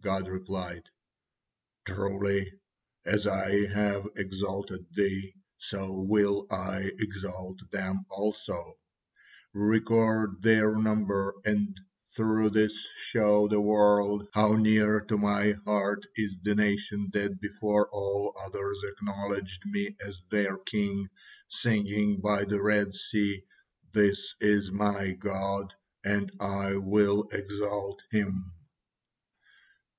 [0.00, 0.90] God replied:
[1.86, 2.52] "Truly,
[3.06, 8.74] as I have exalted thee, so will I exalt them also;
[9.54, 11.74] record their number, and
[12.14, 17.88] through this show the world how near to My heart is the nation that before
[17.90, 21.08] all others acknowledged Me as their king,
[21.48, 23.42] singing by the Red Sea:
[23.92, 25.72] 'This is my God,
[26.04, 28.50] and I will exalt Him.'"